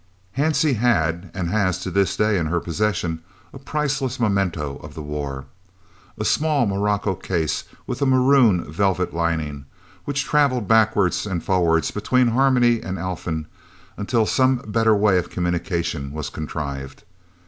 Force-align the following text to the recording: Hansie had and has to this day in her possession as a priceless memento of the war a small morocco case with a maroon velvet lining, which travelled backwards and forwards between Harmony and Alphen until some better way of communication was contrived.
Hansie 0.35 0.77
had 0.77 1.29
and 1.35 1.51
has 1.51 1.77
to 1.81 1.91
this 1.91 2.17
day 2.17 2.39
in 2.39 2.47
her 2.47 2.59
possession 2.59 3.21
as 3.53 3.61
a 3.61 3.63
priceless 3.63 4.19
memento 4.19 4.77
of 4.77 4.95
the 4.95 5.01
war 5.03 5.45
a 6.17 6.25
small 6.25 6.65
morocco 6.65 7.13
case 7.13 7.65
with 7.85 8.01
a 8.01 8.07
maroon 8.07 8.63
velvet 8.63 9.13
lining, 9.13 9.67
which 10.05 10.23
travelled 10.23 10.67
backwards 10.67 11.27
and 11.27 11.43
forwards 11.43 11.91
between 11.91 12.29
Harmony 12.29 12.81
and 12.81 12.97
Alphen 12.97 13.45
until 13.95 14.25
some 14.25 14.63
better 14.67 14.95
way 14.95 15.19
of 15.19 15.29
communication 15.29 16.11
was 16.11 16.31
contrived. 16.31 17.03